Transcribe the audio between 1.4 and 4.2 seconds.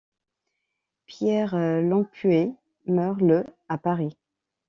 Lampué meurt le à Paris.